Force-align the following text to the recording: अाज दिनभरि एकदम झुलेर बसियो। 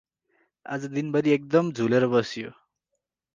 अाज 0.65 0.87
दिनभरि 0.95 1.33
एकदम 1.35 1.69
झुलेर 1.77 2.07
बसियो। 2.15 2.49